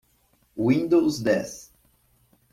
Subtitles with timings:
[0.63, 1.53] Windows dez.